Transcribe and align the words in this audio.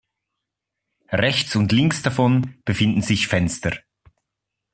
Rechts 1.11 1.55
und 1.55 1.71
links 1.71 2.01
davon 2.01 2.55
befinden 2.65 3.03
sich 3.03 3.27
Fenster. 3.27 3.77